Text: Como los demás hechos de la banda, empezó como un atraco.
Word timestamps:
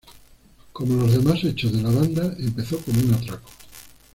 Como 0.73 0.95
los 0.95 1.11
demás 1.13 1.43
hechos 1.43 1.73
de 1.73 1.83
la 1.83 1.91
banda, 1.91 2.33
empezó 2.39 2.79
como 2.79 2.99
un 3.01 3.13
atraco. 3.13 3.51